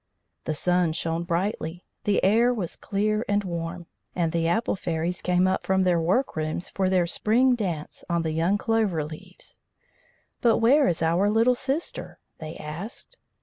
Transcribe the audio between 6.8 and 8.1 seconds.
their spring dance